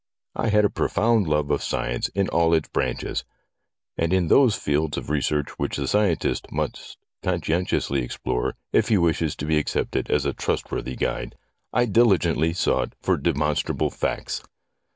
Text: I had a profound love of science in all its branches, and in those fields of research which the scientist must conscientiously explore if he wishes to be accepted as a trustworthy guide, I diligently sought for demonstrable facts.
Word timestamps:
I 0.35 0.49
had 0.49 0.65
a 0.65 0.69
profound 0.71 1.27
love 1.27 1.51
of 1.51 1.61
science 1.61 2.07
in 2.15 2.27
all 2.29 2.55
its 2.55 2.69
branches, 2.69 3.23
and 3.99 4.11
in 4.11 4.29
those 4.29 4.55
fields 4.55 4.97
of 4.97 5.11
research 5.11 5.49
which 5.59 5.77
the 5.77 5.87
scientist 5.87 6.51
must 6.51 6.97
conscientiously 7.21 8.01
explore 8.01 8.55
if 8.73 8.87
he 8.87 8.97
wishes 8.97 9.35
to 9.35 9.45
be 9.45 9.59
accepted 9.59 10.09
as 10.09 10.25
a 10.25 10.33
trustworthy 10.33 10.95
guide, 10.95 11.35
I 11.71 11.85
diligently 11.85 12.51
sought 12.51 12.93
for 12.99 13.15
demonstrable 13.15 13.91
facts. 13.91 14.41